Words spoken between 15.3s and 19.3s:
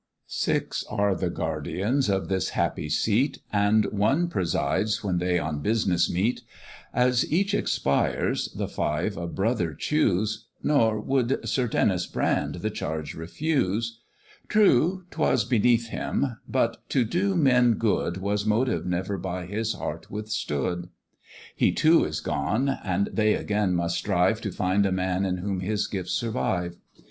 beneath him, "but to do men good Was motive never